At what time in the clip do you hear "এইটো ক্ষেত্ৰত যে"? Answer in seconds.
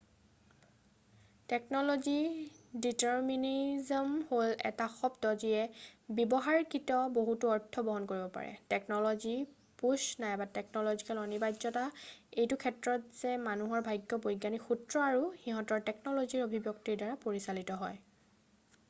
11.89-13.35